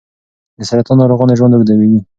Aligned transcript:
د 0.57 0.59
سرطان 0.69 0.95
ناروغانو 0.99 1.37
ژوند 1.39 1.53
اوږدوي. 1.55 1.99